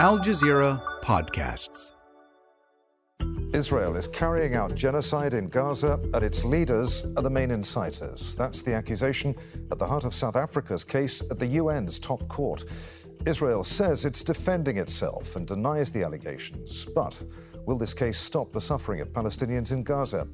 [0.00, 1.90] Al Jazeera Podcasts.
[3.52, 8.36] Israel is carrying out genocide in Gaza, and its leaders are the main inciters.
[8.36, 9.34] That's the accusation
[9.72, 12.64] at the heart of South Africa's case at the UN's top court.
[13.26, 16.84] Israel says it's defending itself and denies the allegations.
[16.84, 17.20] But
[17.66, 20.28] will this case stop the suffering of Palestinians in Gaza?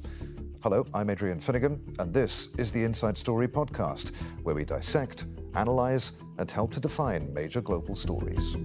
[0.61, 4.11] Hello, I'm Adrian Finighan, and this is the Inside Story podcast,
[4.43, 5.25] where we dissect,
[5.55, 8.57] analyze, and help to define major global stories.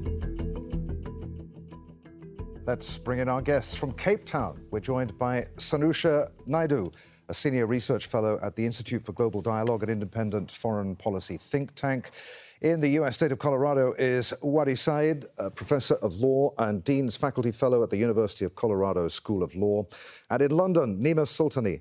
[2.70, 4.64] Let's bring in our guests from Cape Town.
[4.70, 6.92] We're joined by Sanusha Naidu,
[7.28, 11.74] a senior research fellow at the Institute for Global Dialogue, an independent foreign policy think
[11.74, 12.12] tank.
[12.60, 17.16] In the US state of Colorado is Wadie Said, a professor of law and Dean's
[17.16, 19.84] faculty fellow at the University of Colorado School of Law.
[20.30, 21.80] And in London, Nimer Sultany,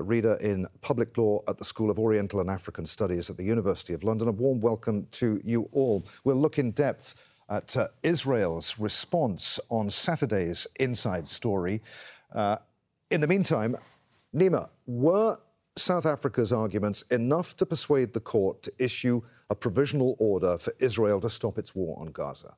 [0.00, 3.92] reader in public law at the School of Oriental and African Studies at the University
[3.92, 4.28] of London.
[4.28, 6.06] A warm welcome to you all.
[6.24, 7.16] We'll look in depth
[7.48, 11.82] at uh, Israel's response on Saturday's Inside Story.
[12.34, 12.56] Uh,
[13.10, 13.76] in the meantime,
[14.34, 15.38] Nimer, were
[15.76, 21.20] South Africa's arguments enough to persuade the court to issue a provisional order for Israel
[21.20, 22.54] to stop its war on Gaza?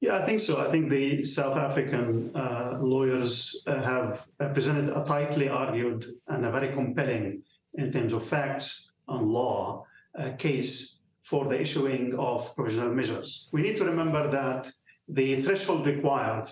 [0.00, 0.60] Yeah, I think so.
[0.60, 6.68] I think the South African uh, lawyers have presented a tightly argued and a very
[6.68, 7.42] compelling,
[7.74, 9.86] in terms of facts and law,
[10.18, 10.95] uh, case
[11.28, 13.48] for the issuing of provisional measures.
[13.52, 14.70] We need to remember that
[15.08, 16.46] the threshold required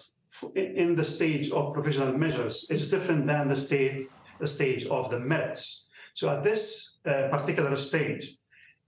[0.56, 4.02] in the stage of provisional measures is different than the state
[4.40, 5.88] the stage of the merits.
[6.14, 8.36] So at this uh, particular stage,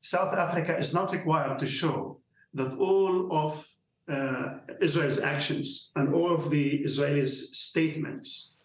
[0.00, 2.20] South Africa is not required to show
[2.54, 3.64] that all of
[4.08, 8.56] uh, Israel's actions and all of the Israelis' statements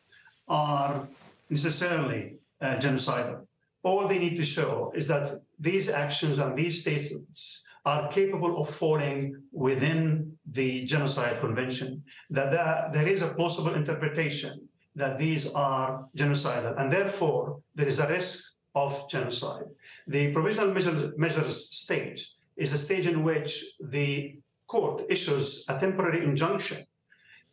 [0.47, 1.07] are
[1.49, 3.45] necessarily uh, genocidal
[3.83, 5.29] all they need to show is that
[5.59, 13.07] these actions and these statements are capable of falling within the Genocide Convention, that there
[13.07, 19.09] is a plausible interpretation that these are genocidal, and therefore there is a risk of
[19.09, 19.65] genocide.
[20.07, 24.35] The provisional measures, measures stage is a stage in which the
[24.67, 26.85] court issues a temporary injunction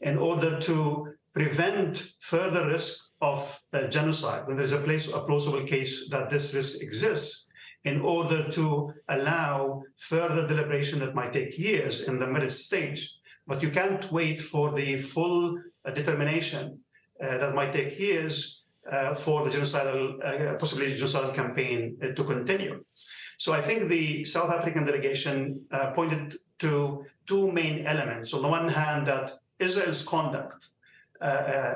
[0.01, 5.67] in order to prevent further risk of uh, genocide, when there's a, place, a plausible
[5.67, 7.49] case that this risk exists,
[7.85, 13.19] in order to allow further deliberation that might take years in the middle stage.
[13.47, 16.81] But you can't wait for the full uh, determination
[17.21, 22.25] uh, that might take years uh, for the genocidal, uh, possibly genocidal campaign uh, to
[22.25, 22.85] continue.
[23.39, 25.65] So I think the South African delegation
[25.95, 28.35] pointed to two main elements.
[28.35, 29.31] On the one hand, that
[29.61, 30.67] Israel's conduct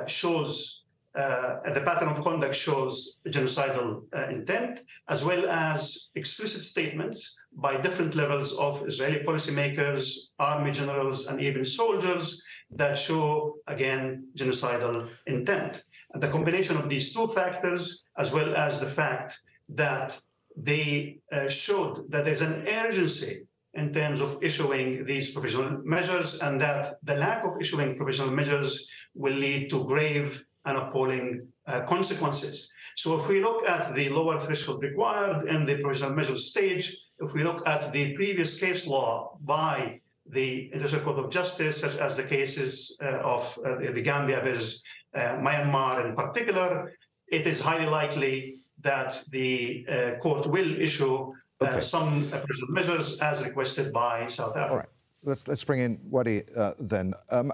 [0.09, 0.82] shows
[1.15, 4.79] uh, the pattern of conduct shows genocidal uh, intent,
[5.09, 11.63] as well as explicit statements by different levels of Israeli policymakers, army generals, and even
[11.63, 15.83] soldiers that show, again, genocidal intent.
[16.13, 20.19] And the combination of these two factors, as well as the fact that
[20.55, 26.59] they uh, showed that there's an urgency in terms of issuing these provisional measures, and
[26.61, 32.71] that the lack of issuing provisional measures will lead to grave and appalling uh, consequences.
[32.95, 37.33] So if we look at the lower threshold required in the provisional measures stage, if
[37.33, 42.17] we look at the previous case law by the International Court of Justice, such as
[42.17, 46.93] the cases uh, of uh, the Gambia versus uh, Myanmar in particular,
[47.27, 51.31] it is highly likely that the uh, court will issue
[51.61, 51.79] uh, okay.
[51.79, 54.71] some provisional measures as requested by South Africa.
[54.71, 54.89] All right.
[55.25, 56.43] Let's, let's bring in Wadie
[56.79, 57.13] then.
[57.29, 57.53] Um,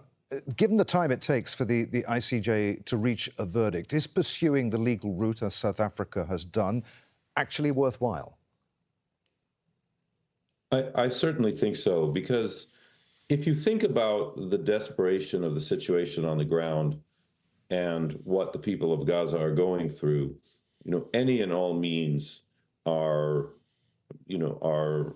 [0.55, 4.69] given the time it takes for the, the ICJ to reach a verdict, is pursuing
[4.69, 6.83] the legal route as South Africa has done
[7.35, 8.37] actually worthwhile?
[10.71, 12.67] I, I certainly think so, because
[13.29, 16.99] if you think about the desperation of the situation on the ground
[17.69, 20.35] and what the people of Gaza are going through,
[20.83, 22.41] you know, any and all means
[22.85, 23.49] are,
[24.27, 25.15] you know, are,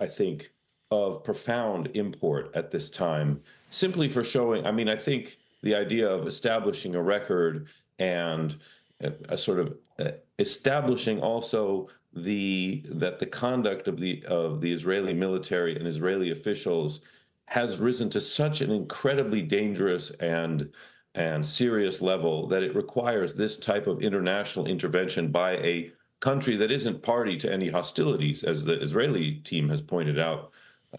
[0.00, 0.52] I think,
[0.90, 4.66] of profound import at this time simply for showing.
[4.66, 7.68] I mean, I think the idea of establishing a record
[7.98, 8.56] and
[9.00, 14.72] a, a sort of uh, establishing also the that the conduct of the of the
[14.72, 17.00] Israeli military and Israeli officials
[17.46, 20.70] has risen to such an incredibly dangerous and
[21.14, 26.70] and serious level that it requires this type of international intervention by a country that
[26.70, 30.52] isn't party to any hostilities, as the Israeli team has pointed out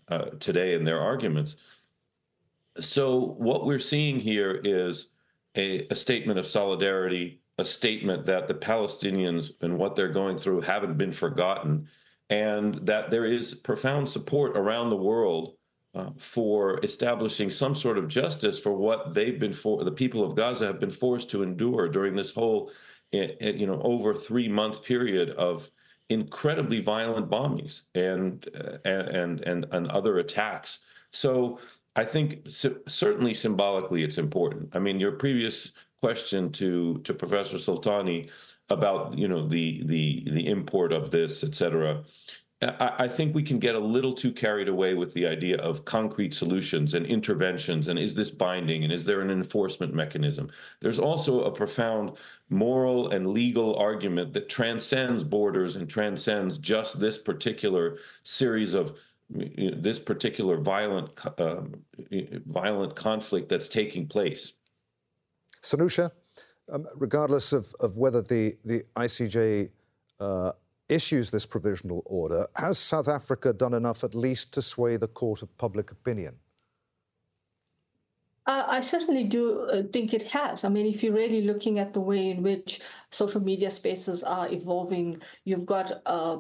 [0.07, 1.56] uh, today in their arguments.
[2.80, 5.10] So what we're seeing here is
[5.56, 10.62] a, a statement of solidarity, a statement that the Palestinians and what they're going through
[10.62, 11.88] haven't been forgotten,
[12.30, 15.56] and that there is profound support around the world
[15.95, 20.36] uh, for establishing some sort of justice for what they've been for the people of
[20.36, 22.71] Gaza have been forced to endure during this whole
[23.12, 25.69] eh, eh, you know over three month period of
[26.10, 30.80] incredibly violent bombings and uh, and and and other attacks.
[31.12, 31.60] So
[32.00, 32.48] I think
[32.88, 34.69] certainly symbolically it's important.
[34.74, 38.30] I mean, your previous question to to Professor Sultany
[38.69, 42.04] about you know the the the import of this, et cetera.
[42.62, 46.34] I, think we can get a little too carried away with the idea of concrete
[46.34, 50.52] solutions and interventions and is this binding and is there an enforcement mechanism?
[50.81, 52.18] There's also a profound
[52.50, 58.98] moral and legal argument that transcends borders and transcends just this particular series of
[59.30, 61.84] this particular violent um,
[62.48, 64.54] violent conflict that's taking place.
[65.62, 66.12] Sanusha,
[66.72, 69.70] um, regardless of, of whether the, the ICJ
[70.20, 70.52] uh,
[70.88, 75.42] issues this provisional order, has South Africa done enough at least to sway the court
[75.42, 76.36] of public opinion?
[78.48, 80.64] Uh, I certainly do uh, think it has.
[80.64, 82.80] I mean, if you're really looking at the way in which
[83.12, 86.38] social media spaces are evolving, you've got uh,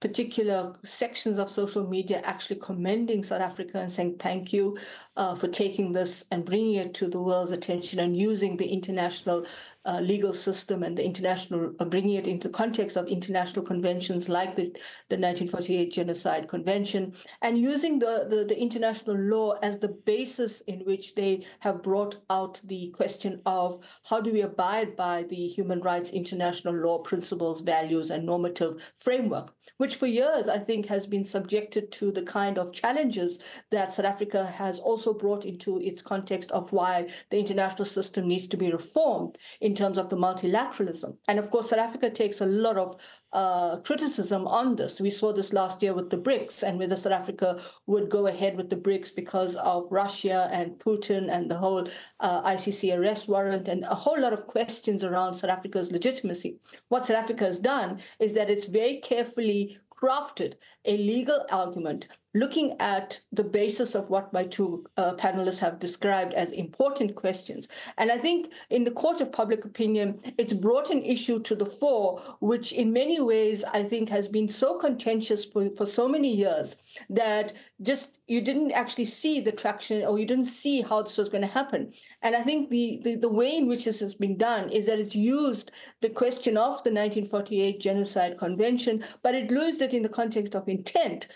[0.00, 4.76] particular sections of social media actually commending South Africa and saying thank you
[5.16, 9.46] uh, for taking this and bringing it to the world's attention and using the international
[9.86, 14.28] uh, legal system and the international, uh, bringing it into the context of international conventions
[14.28, 14.64] like the,
[15.08, 17.12] the 1948 Genocide Convention,
[17.42, 22.16] and using the, the, the international law as the basis in which they have brought
[22.30, 23.78] out the question of
[24.08, 29.54] how do we abide by the human rights international law principles, values, and normative framework,
[29.76, 33.38] which for years I think has been subjected to the kind of challenges
[33.70, 38.46] that South Africa has also brought into its context of why the international system needs
[38.48, 41.16] to be reformed in terms of the multilateralism.
[41.28, 42.96] And of course, South Africa takes a lot of
[43.32, 45.00] uh, criticism on this.
[45.00, 48.56] We saw this last year with the BRICS and whether South Africa would go ahead
[48.56, 51.86] with the BRICS because of Russia and Putin and the whole
[52.20, 56.56] uh, ICC arrest warrant and a whole lot of questions around South Africa's legitimacy.
[56.88, 62.06] What South Africa has done is that it's very carefully crafted a legal argument
[62.38, 67.68] looking at the basis of what my two uh, panelists have described as important questions.
[67.96, 71.66] And I think in the court of public opinion, it's brought an issue to the
[71.66, 76.32] fore, which in many ways I think has been so contentious for, for so many
[76.34, 76.76] years
[77.08, 81.28] that just you didn't actually see the traction or you didn't see how this was
[81.28, 81.92] going to happen.
[82.22, 84.98] And I think the, the, the way in which this has been done is that
[84.98, 85.70] it's used
[86.02, 90.68] the question of the 1948 Genocide Convention, but it used it in the context of
[90.68, 91.28] intent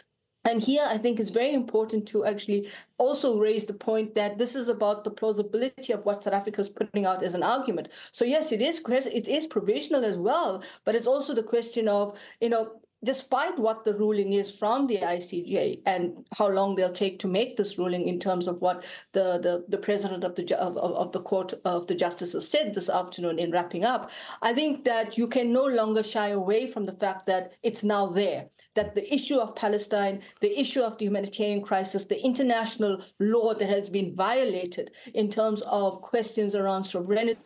[0.44, 4.54] and here, I think it's very important to actually also raise the point that this
[4.54, 7.88] is about the plausibility of what South Africa is putting out as an argument.
[8.10, 12.18] So yes, it is it is provisional as well, but it's also the question of
[12.40, 17.18] you know despite what the ruling is from the ICJ and how long they'll take
[17.20, 20.76] to make this ruling in terms of what the, the, the president of the of,
[20.76, 24.10] of the court of the justices said this afternoon in wrapping up,
[24.42, 28.06] I think that you can no longer shy away from the fact that it's now
[28.06, 28.48] there.
[28.74, 33.68] That the issue of Palestine, the issue of the humanitarian crisis, the international law that
[33.68, 37.36] has been violated in terms of questions around sovereignty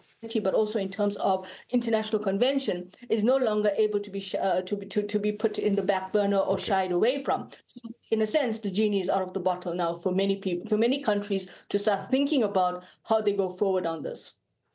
[0.40, 4.76] but also in terms of international convention, is no longer able to be uh, to
[4.76, 6.64] be to, to be put in the back burner or okay.
[6.64, 7.50] shied away from.
[7.66, 7.80] So
[8.10, 10.78] in a sense, the genie is out of the bottle now for many people, for
[10.78, 14.34] many countries to start thinking about how they go forward on this.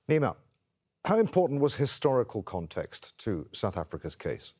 [0.10, 0.36] Nimer,
[1.06, 4.56] how important was historical context to South Africa's case?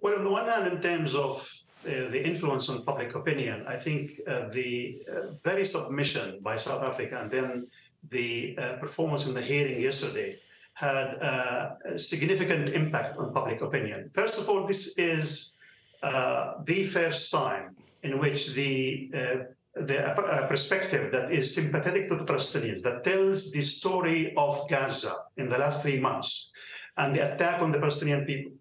[0.00, 1.46] Well, on the one hand, in terms of
[1.86, 6.82] uh, the influence on public opinion, I think uh, the uh, very submission by South
[6.82, 7.66] Africa and then
[8.08, 10.36] the uh, performance in the hearing yesterday
[10.74, 14.10] had uh, a significant impact on public opinion.
[14.14, 15.54] First of all, this is
[16.02, 19.36] uh, the first time in which the uh,
[19.74, 25.14] the uh, perspective that is sympathetic to the Palestinians, that tells the story of Gaza
[25.36, 26.50] in the last three months
[26.96, 28.52] and the attack on the Palestinian people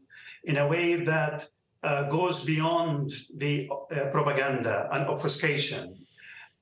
[0.44, 1.48] in a way that
[1.82, 3.68] uh, goes beyond the
[4.12, 5.96] propaganda and obfuscation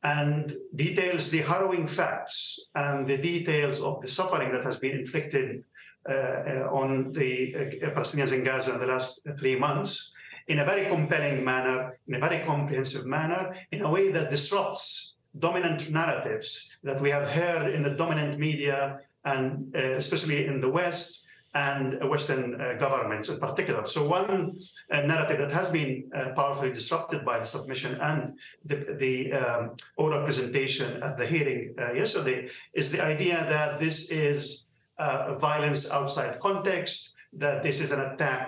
[0.04, 5.64] and details the harrowing facts and the details of the suffering that has been inflicted
[6.08, 10.14] uh, uh on the uh, Palestinians in Gaza in the last three months
[10.48, 15.16] in a very compelling manner, in a very comprehensive manner, in a way that disrupts
[15.40, 20.72] dominant narratives that we have heard in the dominant media and uh, especially in the
[20.72, 21.27] West
[21.58, 23.88] and Western uh, governments in particular.
[23.88, 24.58] So one
[24.92, 28.22] uh, narrative that has been uh, powerfully disrupted by the submission and
[28.70, 29.62] the, the um,
[29.98, 34.68] oral presentation at the hearing uh, yesterday is the idea that this is
[35.00, 38.48] uh, violence outside context, that this is an attack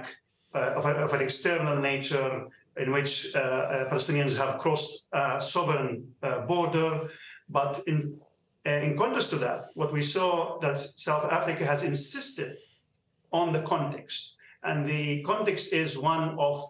[0.54, 2.48] uh, of, a, of, an external nature
[2.78, 3.34] in which
[3.92, 6.08] Palestinians have crossed a sovereign
[6.48, 7.10] border.
[7.50, 8.18] But in,
[8.66, 12.56] in contrast to that, what we saw that South Africa has insisted
[13.32, 14.38] on the context.
[14.64, 16.62] And the context is one of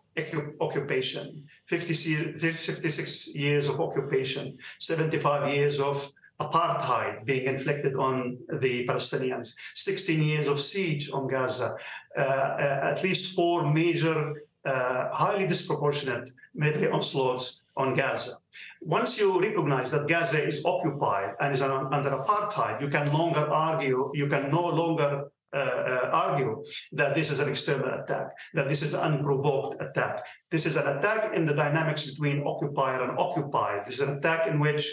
[0.62, 9.56] occupation 50, 56 years of occupation, 75 years of apartheid being inflicted on the Palestinians,
[9.76, 11.76] 16 years of siege on Gaza,
[12.18, 18.34] uh, uh, at least four major, uh, highly disproportionate military onslaughts on Gaza.
[18.82, 24.12] Once you recognize that Gaza is occupied and is under apartheid, you can longer argue,
[24.14, 28.82] you can no longer uh, uh, argue that this is an external attack, that this
[28.82, 30.24] is an unprovoked attack.
[30.52, 33.86] This is an attack in the dynamics between occupier and occupied.
[33.86, 34.84] This is an attack in which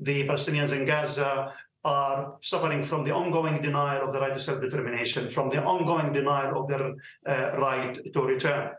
[0.00, 1.52] the Palestinians in Gaza
[1.84, 6.60] are suffering from the ongoing denial of the right to self-determination, from the ongoing denial
[6.60, 6.94] of their
[7.26, 8.70] uh, right to return.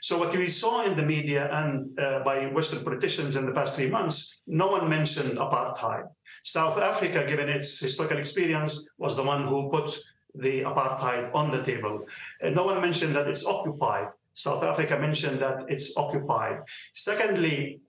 [0.00, 3.76] So what we saw in the media and uh, by Western politicians in the past
[3.76, 6.04] three months, no one mentioned apartheid.
[6.42, 9.96] South Africa, given its historical experience, was the one who put
[10.34, 12.04] the apartheid on the table.
[12.40, 14.08] And no one mentioned that it's occupied.
[14.34, 16.60] South Africa mentioned that it's occupied.
[16.92, 17.80] Secondly,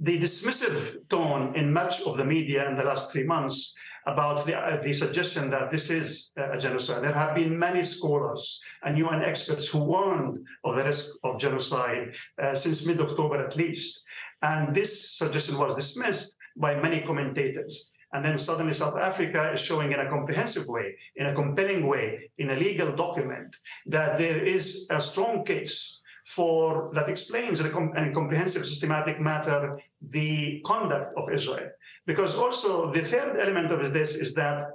[0.00, 3.74] the dismissive tone in much of the media in the last three months
[4.06, 7.04] about the, uh, the suggestion that this is a genocide.
[7.04, 12.16] There have been many scholars and UN experts who warned of the risk of genocide
[12.42, 14.02] uh, since mid October at least.
[14.42, 17.92] And this suggestion was dismissed by many commentators.
[18.12, 22.30] And then suddenly South Africa is showing in a comprehensive way, in a compelling way,
[22.38, 28.12] in a legal document, that there is a strong case for that explains in a,
[28.12, 29.78] comprehensive systematic matter
[30.10, 31.68] the conduct of Israel.
[32.06, 34.68] Because also the third element of this is that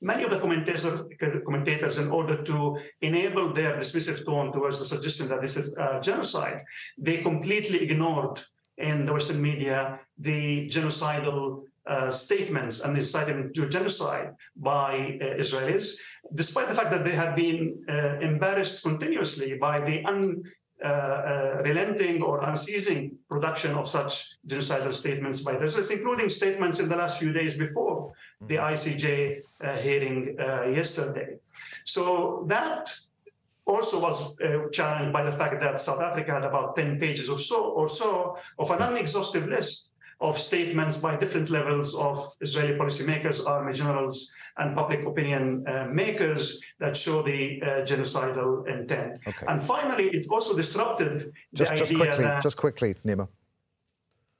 [0.00, 1.04] many of the commentators,
[1.44, 6.00] commentators, in order to enable their dismissive tone towards the suggestion that this is a
[6.00, 6.62] genocide,
[6.98, 8.40] they completely ignored
[8.78, 15.96] in the Western media the genocidal uh, statements and incitement to genocide by uh, Israelis,
[16.34, 20.04] despite the fact that they have been uh, embarrassed continuously by the
[20.82, 26.88] uh, uh, or unceasing production of such genocidal statements by the Israelis, including statements in
[26.88, 28.12] the last few days before
[28.48, 28.74] the mm-hmm.
[28.74, 30.36] ICJ uh, hearing
[30.74, 31.36] yesterday.
[31.84, 32.94] So that
[33.66, 37.38] also was uh, challenged by the fact that South Africa had about 10 pages or
[37.38, 43.46] so, or so of an unexhaustive list of statements by different levels of Israeli policymakers,
[43.46, 49.18] army generals, and public opinion uh, makers that show the uh, genocidal intent.
[49.26, 49.46] Okay.
[49.48, 52.42] And finally, it also disrupted just, the just idea quickly, that...
[52.42, 53.28] Just quickly, Nimer.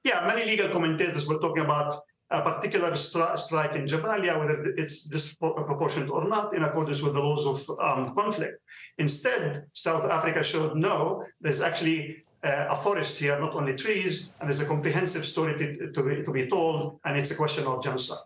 [0.04, 1.94] Yeah, many legal commentators were talking about
[2.30, 7.20] a particular stri strike in Jabalia, whether it's disproportionate or not, in accordance with the
[7.20, 8.60] laws of armed conflict.
[8.98, 14.48] Instead, South Africa showed no, there's actually uh, a forest here, not only trees, and
[14.48, 17.82] there's a comprehensive story to, to, be, to be told, and it's a question of
[17.82, 18.18] genocide.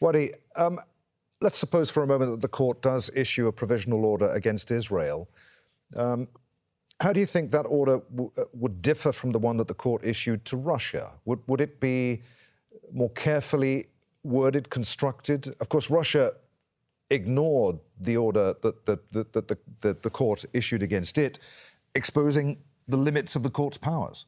[0.00, 0.78] Wadie, um,
[1.40, 5.28] let's suppose for a moment that the court does issue a provisional order against Israel.
[5.94, 6.28] Um,
[7.00, 10.02] how do you think that order uh, would differ from the one that the court
[10.04, 11.10] issued to Russia?
[11.24, 12.22] Would, would it be
[12.92, 13.86] more carefully
[14.22, 15.54] worded, constructed?
[15.60, 16.32] Of course, Russia
[17.10, 21.38] ignored the order that, that the, the, the court issued against it,
[21.96, 24.26] exposing the limits of the court's powers.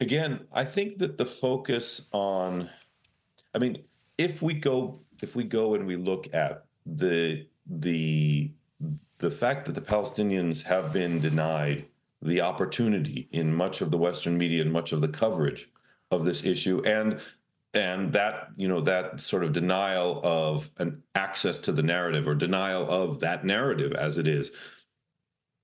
[0.00, 2.68] Again, I think that the focus on,
[3.54, 3.84] I mean,
[4.18, 8.50] if we go if we go and we look at the the
[9.18, 11.86] the fact that the Palestinians have been denied
[12.20, 15.70] the opportunity in much of the Western media and much of the coverage
[16.10, 17.20] of this issue, and
[17.74, 22.34] and that you know that sort of denial of an access to the narrative or
[22.34, 24.50] denial of that narrative as it is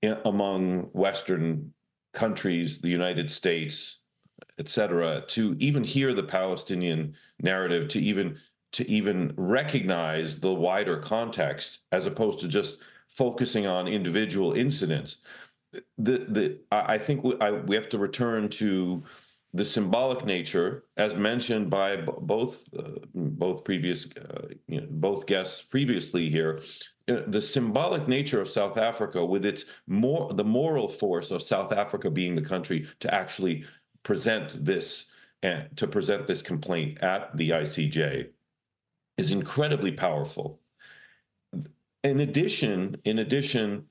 [0.01, 1.73] in, among Western
[2.13, 4.01] countries, the United States,
[4.59, 8.37] et cetera, to even hear the Palestinian narrative, to even
[8.73, 15.17] to even recognize the wider context as opposed to just focusing on individual incidents.
[15.97, 19.03] The the I think we, I, we have to return to
[19.53, 25.61] the symbolic nature, as mentioned by both uh, both previous uh, you know, both guests
[25.61, 26.61] previously here,
[27.09, 31.73] uh, the symbolic nature of South Africa, with its more the moral force of South
[31.73, 33.65] Africa being the country to actually
[34.03, 35.07] present this
[35.43, 38.29] and to present this complaint at the ICJ,
[39.17, 40.59] is incredibly powerful.
[42.03, 43.85] In addition, in addition,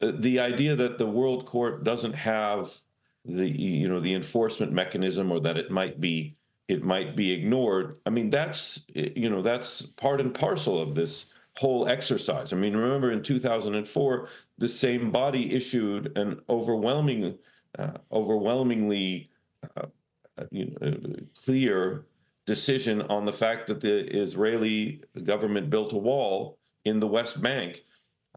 [0.00, 2.76] uh, the idea that the World Court doesn't have
[3.24, 6.36] the you know the enforcement mechanism or that it might be
[6.68, 11.26] it might be ignored i mean that's you know that's part and parcel of this
[11.56, 12.52] whole exercise.
[12.52, 17.38] I mean, remember in 2004, the same body issued an overwhelming,
[17.78, 19.30] uh, overwhelmingly
[19.76, 19.86] uh,
[20.38, 20.96] uh you know,
[21.44, 22.06] clear
[22.46, 27.84] decision on the fact that the Israeli government built a wall in the West Bank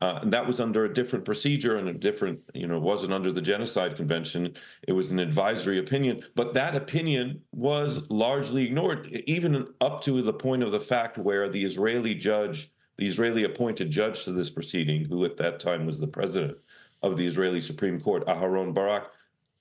[0.05, 3.31] uh, and that was under a different procedure and a different, you know, wasn't under
[3.31, 4.53] the Genocide Convention.
[4.87, 6.23] It was an advisory opinion.
[6.35, 11.49] But that opinion was largely ignored, even up to the point of the fact where
[11.49, 15.99] the Israeli judge, the Israeli appointed judge to this proceeding, who at that time was
[15.99, 16.55] the president
[17.01, 19.11] of the Israeli Supreme Court, Aharon Barak,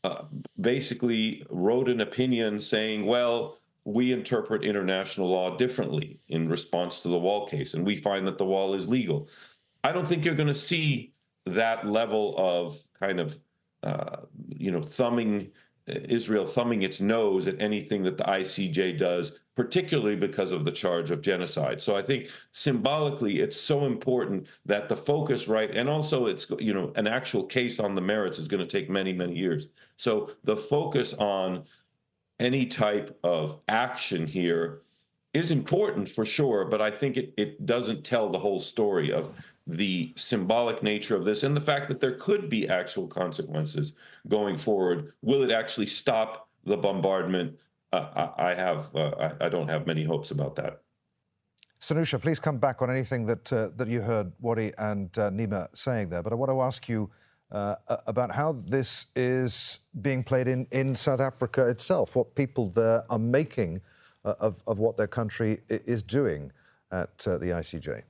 [0.02, 0.24] uh,
[0.60, 7.18] basically wrote an opinion saying, well, we interpret international law differently in response to the
[7.18, 9.28] wall case, and we find that the wall is legal.
[9.84, 11.12] I don't think you're going to see
[11.46, 13.38] that level of kind of,
[13.82, 14.16] uh,
[14.48, 15.52] you know, thumbing
[15.86, 21.10] Israel thumbing its nose at anything that the ICJ does, particularly because of the charge
[21.10, 21.80] of genocide.
[21.82, 26.72] So I think symbolically, it's so important that the focus, right, and also it's you
[26.72, 29.68] know an actual case on the merits is going to take many many years.
[29.98, 31.64] So the focus on
[32.40, 34.80] any type of action here
[35.34, 39.34] is important for sure, but I think it, it doesn't tell the whole story of
[39.66, 43.94] the symbolic nature of this and the fact that there could be actual consequences
[44.28, 45.12] going forward.
[45.22, 47.56] Will it actually stop the bombardment?
[47.92, 50.80] Uh, I, I, have uh, I, I, don't have many hopes about that.
[51.80, 55.68] Sanusha, please come back on anything that uh, that you heard Wadie and uh, Nimer
[55.74, 56.22] saying there.
[56.22, 57.10] But I want to ask you
[57.52, 63.04] uh, about how this is being played in, in South Africa itself, what people there
[63.10, 63.80] are making
[64.24, 66.50] uh, of, of what their country is doing
[66.90, 68.02] at the ICJ.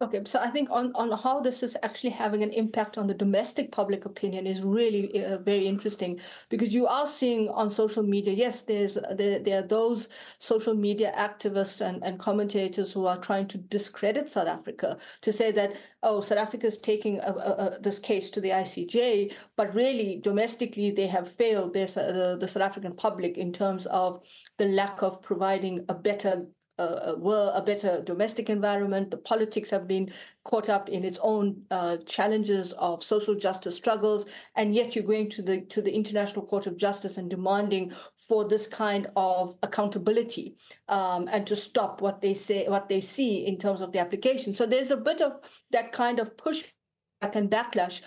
[0.00, 3.14] Okay, so I think on, on how this is actually having an impact on the
[3.14, 8.32] domestic public opinion is really uh, very interesting because you are seeing on social media,
[8.32, 13.48] yes, there's there, there are those social media activists and, and commentators who are trying
[13.48, 15.72] to discredit South Africa to say that,
[16.04, 20.20] oh, South Africa is taking a, a, a, this case to the ICJ, but really
[20.22, 21.74] domestically they have failed.
[21.74, 24.24] This, uh, the, the South African public in terms of
[24.58, 26.46] the lack of providing a better
[26.78, 29.10] uh, were a better domestic environment.
[29.10, 30.10] The politics have been
[30.44, 35.30] caught up in its own uh, challenges of social justice struggles, and yet you're going
[35.30, 40.56] to the to the International Court of Justice and demanding for this kind of accountability
[40.88, 44.52] um, and to stop what they say, what they see in terms of the application.
[44.52, 46.72] So there's a bit of that kind of push
[47.20, 48.00] and backlash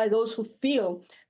[0.00, 0.88] by those who feel,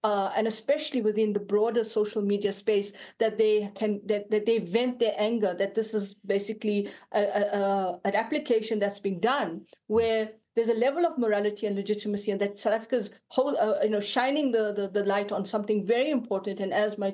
[0.08, 2.88] uh, and especially within the broader social media space,
[3.22, 5.52] that they can that, that they vent their anger.
[5.60, 6.78] That this is basically
[7.20, 7.64] a, a, a,
[8.08, 9.50] an application that's been done
[9.96, 10.22] where
[10.54, 14.04] there's a level of morality and legitimacy, and that South Africa's whole, uh, you know,
[14.14, 16.60] shining the, the the light on something very important.
[16.60, 17.10] And as my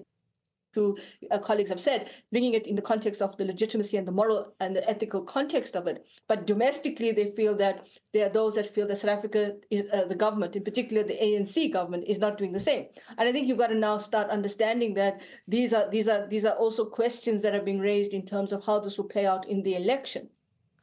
[0.74, 0.96] who
[1.30, 4.54] uh, colleagues have said, bringing it in the context of the legitimacy and the moral
[4.60, 6.06] and the ethical context of it.
[6.28, 10.06] But domestically, they feel that there are those that feel that South Africa, is, uh,
[10.06, 12.86] the government, in particular the ANC government, is not doing the same.
[13.18, 16.44] And I think you've got to now start understanding that these are these are these
[16.44, 19.46] are also questions that are being raised in terms of how this will play out
[19.46, 20.28] in the election.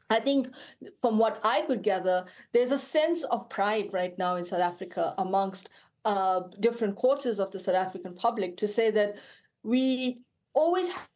[0.09, 0.53] I think
[0.99, 5.13] from what I could gather, there's a sense of pride right now in South Africa
[5.17, 5.69] amongst
[6.03, 9.15] uh, different quarters of the South African public to say that
[9.63, 10.21] we
[10.53, 11.09] always have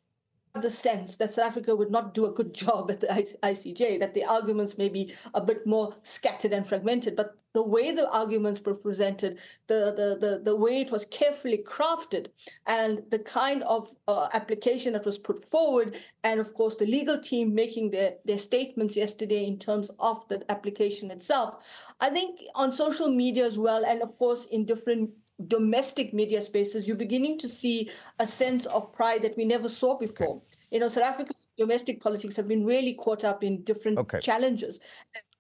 [0.62, 4.14] the sense that South Africa would not do a good job at the ICJ, that
[4.14, 8.62] the arguments may be a bit more scattered and fragmented, but the way the arguments
[8.66, 12.28] were presented, the, the, the, the way it was carefully crafted,
[12.68, 17.18] and the kind of uh, application that was put forward, and of course the legal
[17.18, 21.64] team making their, their statements yesterday in terms of the application itself.
[22.02, 25.12] I think on social media as well, and of course in different
[25.48, 29.98] domestic media spaces, you're beginning to see a sense of pride that we never saw
[29.98, 30.28] before.
[30.28, 30.46] Okay.
[30.72, 34.20] You know, South Africa's domestic politics have been really caught up in different okay.
[34.20, 34.80] challenges.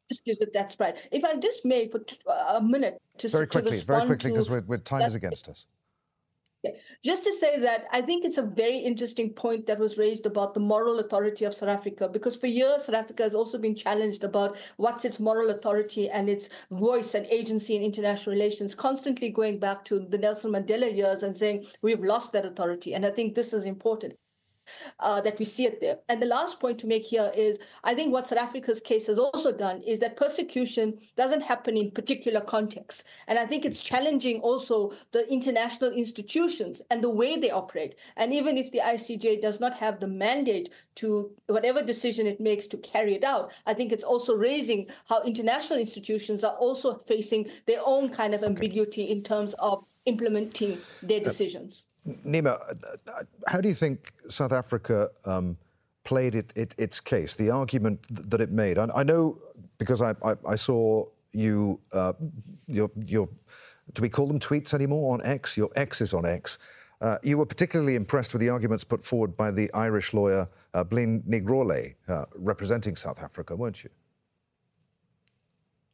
[0.10, 0.98] This gives it that pride.
[1.12, 4.32] If I just may, for t- uh, a minute, to very quickly, to very quickly,
[4.32, 4.48] because
[4.84, 5.66] time that, is against us.
[7.04, 10.54] Just to say that I think it's a very interesting point that was raised about
[10.54, 14.24] the moral authority of South Africa, because for years South Africa has also been challenged
[14.24, 19.60] about what's its moral authority and its voice and agency in international relations, constantly going
[19.60, 22.94] back to the Nelson Mandela years and saying we've lost that authority.
[22.94, 24.16] And I think this is important
[25.00, 26.00] uh, that we see it there.
[26.10, 29.18] And the last point to make here is I think what South Africa's case has
[29.18, 33.04] also done is that persecution doesn't happen in particular contexts.
[33.28, 37.96] And I think it's challenging also the international institutions and the way they operate.
[38.16, 42.68] And even if the ICJ does not have the mandate to whatever decision it makes
[42.68, 47.50] to carry it out, I think it's also raising how international institutions are also facing
[47.66, 51.86] their own kind of ambiguity in terms of implementing their decisions.
[52.26, 52.60] Nimer,
[53.48, 55.58] how do you think South Africa um,
[56.06, 58.78] played it, it, its case, the argument that it made.
[58.78, 59.38] I, I know
[59.78, 62.14] because I, I, I saw you, uh,
[62.68, 63.28] your, your,
[63.94, 65.58] do we call them tweets anymore on X?
[65.58, 66.58] Your X is on X.
[67.02, 70.84] Uh, you were particularly impressed with the arguments put forward by the Irish lawyer uh,
[70.84, 73.90] Blinne Ní uh, representing South Africa, weren't you?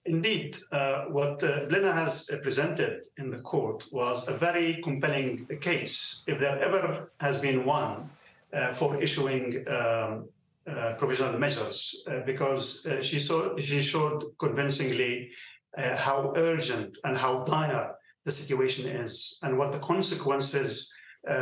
[0.06, 5.46] Indeed, uh, what uh, Blinne has uh, presented in the court was a very compelling
[5.62, 8.10] case, if there ever has been one,
[8.52, 10.28] uh, for issuing um,
[10.68, 15.32] uh, provisional measures, uh, because she, saw, she showed convincingly
[15.78, 20.94] how urgent and how dire the situation is, and what the consequences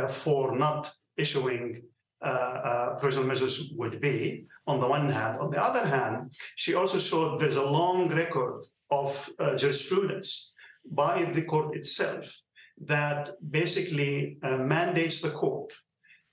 [0.08, 1.82] for not issuing
[2.20, 5.38] provisional measures would be on the one hand.
[5.38, 10.52] On the other hand, she also showed there's a long record of uh, jurisprudence
[10.84, 12.24] by the court itself
[12.82, 15.72] that basically uh, mandates the court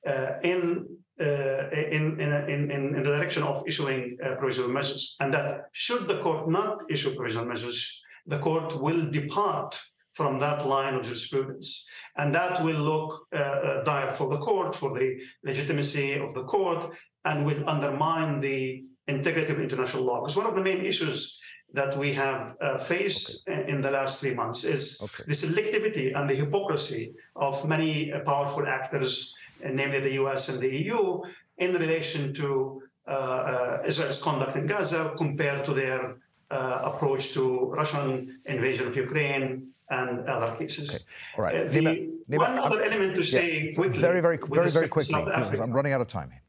[0.06, 0.88] uh, in,
[1.19, 5.15] uh, in, in, in, in, the direction of issuing uh, provisional measures.
[5.19, 9.80] And that should the court not issue provisional measures, the court will depart
[10.17, 11.88] from that line of jurisprudence.
[12.19, 16.45] And that will look uh, uh, dire for the court, for the legitimacy of the
[16.56, 16.84] court,
[17.25, 20.19] and will undermine the integrity of international law.
[20.21, 21.39] Because one of the main issues
[21.73, 23.69] that we have uh, faced okay.
[23.71, 25.23] in the last three months is okay.
[25.27, 30.60] the selectivity and the hypocrisy of many uh, powerful actors, uh, namely the US and
[30.60, 31.21] the EU,
[31.58, 36.17] in relation to uh, uh, Israel's conduct in Gaza compared to their
[36.49, 40.89] approach to Russian invasion of Ukraine and other cases.
[40.89, 41.04] Okay.
[41.38, 41.71] All right.
[41.71, 43.39] the, Nimer, Nimer, one other element to yeah.
[43.39, 44.00] say quickly.
[44.00, 46.41] Very, very, very, very quickly, because I'm running out of time here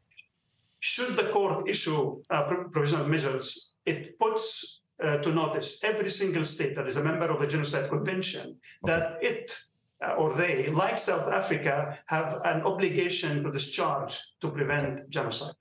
[0.80, 6.74] should the court issue uh, provisional measures, it puts uh, to notice every single state
[6.74, 8.56] that is a member of the Genocide Convention okay.
[8.84, 9.56] that it
[10.00, 15.54] uh, or they, like South Africa, have an obligation to discharge to prevent genocide.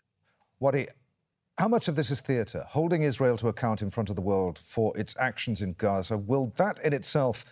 [0.60, 0.90] Wadie,
[1.58, 2.64] how much of this is theatre?
[2.68, 6.54] Holding Israel to account in front of the world for its actions in Gaza, will
[6.58, 7.46] that in itself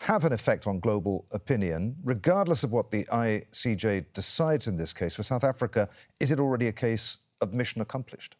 [0.00, 5.14] have an effect on global opinion, regardless of what the ICJ decides in this case.
[5.14, 8.36] For South Africa, is it already a case of mission accomplished?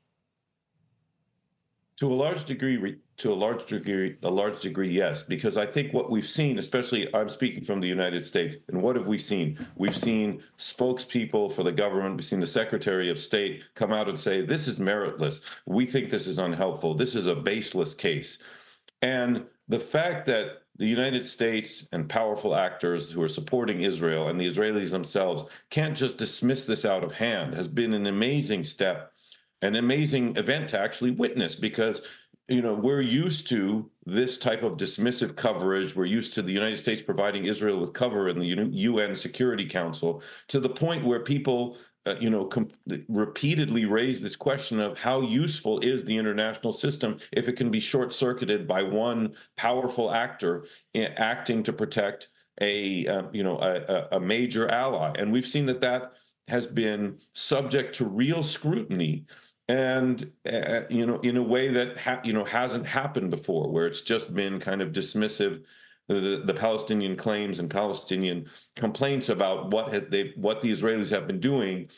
[1.98, 5.22] To a large degree, to a large degree, a large degree, yes.
[5.22, 8.96] Because I think what we've seen, especially I'm speaking from the United States, and what
[8.96, 9.58] have we seen?
[9.76, 14.18] We've seen spokespeople for the government, we've seen the Secretary of State come out and
[14.18, 15.40] say, "This is meritless.
[15.66, 16.94] We think this is unhelpful.
[16.94, 18.38] This is a baseless case."
[19.02, 24.40] And the fact that the United States and powerful actors who are supporting Israel and
[24.40, 29.12] the Israelis themselves can't just dismiss this out of hand has been an amazing step,
[29.60, 32.00] an amazing event to actually witness because
[32.48, 35.94] you know we're used to this type of dismissive coverage.
[35.94, 40.22] We're used to the united states providing israel with cover in the un security council
[40.48, 42.70] to the point where people uh, you know, com-
[43.08, 47.80] repeatedly raised this question of how useful is the international system if it can be
[47.80, 52.28] short circuited by one powerful actor acting to protect
[52.60, 56.12] a uh, you know a, a, major ally, and we've seen that that
[56.48, 59.24] has been subject to real scrutiny
[59.68, 63.86] and uh, you know in a way that ha- you know hasn't happened before where
[63.86, 65.64] it's just been kind of dismissive
[66.14, 68.46] the, the Palestinian claims and Palestinian
[68.76, 71.88] complaints about what they what the Israelis have been doing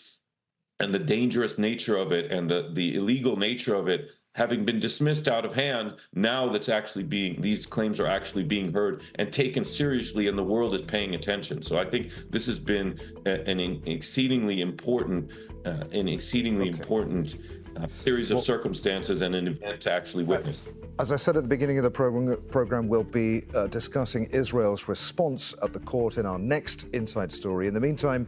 [0.80, 4.80] and the dangerous nature of it and the the illegal nature of it having been
[4.80, 9.32] dismissed out of hand now that's actually being these claims are actually being heard and
[9.32, 13.60] taken seriously and the world is paying attention so i think this has been an
[13.86, 15.30] exceedingly important
[15.66, 16.78] uh, an exceedingly okay.
[16.78, 17.36] important
[17.76, 20.64] a series of well, circumstances and an event to actually witness.
[20.98, 24.88] As I said at the beginning of the program, program we'll be uh, discussing Israel's
[24.88, 27.66] response at the court in our next Inside Story.
[27.66, 28.26] In the meantime,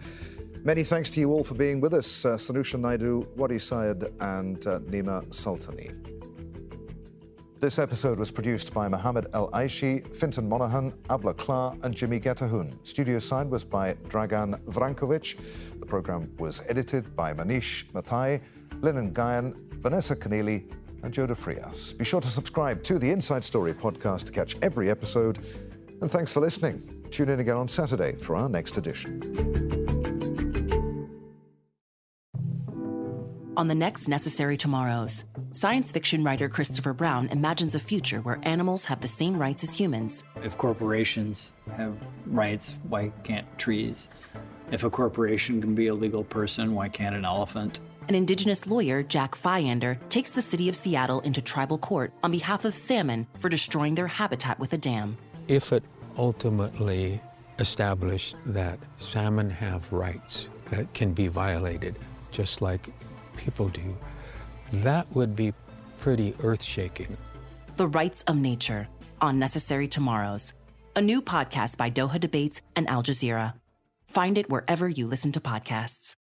[0.62, 2.24] many thanks to you all for being with us.
[2.24, 5.92] Uh, Sanusha Naidu, Wadie Said, and uh, Nimer Sultany.
[7.60, 12.76] This episode was produced by Mohammed El Aishi, Fintan Monahan, Abla Kla, and Jimmy Getahun.
[12.82, 15.38] Studio sign was by Dragan Vrankovic.
[15.80, 18.42] The program was edited by Manish Mathai.
[18.82, 20.70] Lennon Guyan, Vanessa Keneally,
[21.02, 21.92] and Joda Frias.
[21.92, 25.38] Be sure to subscribe to the Inside Story podcast to catch every episode.
[26.00, 27.06] And thanks for listening.
[27.10, 29.20] Tune in again on Saturday for our next edition.
[33.56, 38.84] On the next Necessary Tomorrows, science fiction writer Christopher Brown imagines a future where animals
[38.86, 40.24] have the same rights as humans.
[40.42, 44.10] If corporations have rights, why can't trees?
[44.72, 47.78] If a corporation can be a legal person, why can't an elephant?
[48.08, 52.64] An Indigenous lawyer, Jack Fyander, takes the city of Seattle into tribal court on behalf
[52.64, 55.16] of salmon for destroying their habitat with a dam.
[55.48, 55.84] If it
[56.16, 57.20] ultimately
[57.58, 61.98] established that salmon have rights that can be violated,
[62.30, 62.88] just like
[63.36, 63.96] people do,
[64.72, 65.52] that would be
[65.98, 67.16] pretty earth shaking.
[67.76, 68.88] The Rights of Nature
[69.20, 70.52] on Necessary Tomorrows,
[70.96, 73.54] a new podcast by Doha Debates and Al Jazeera.
[74.06, 76.14] Find it wherever you listen to podcasts.